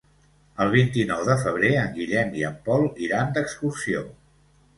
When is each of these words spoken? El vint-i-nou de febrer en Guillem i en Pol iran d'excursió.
El 0.63 0.69
vint-i-nou 0.75 1.21
de 1.27 1.35
febrer 1.41 1.71
en 1.81 1.91
Guillem 1.99 2.33
i 2.41 2.47
en 2.49 2.57
Pol 2.71 2.87
iran 3.09 3.31
d'excursió. 3.37 4.05